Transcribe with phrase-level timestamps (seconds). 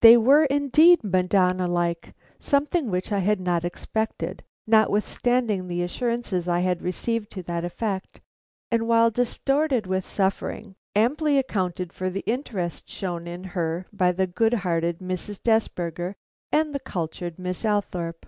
[0.00, 6.58] They were indeed Madonna like, something which I had not expected, notwithstanding the assurances I
[6.66, 8.20] had received to that effect,
[8.72, 14.26] and while distorted with suffering, amply accounted for the interest shown in her by the
[14.26, 15.40] good hearted Mrs.
[15.40, 16.16] Desberger
[16.50, 18.26] and the cultured Miss Althorpe.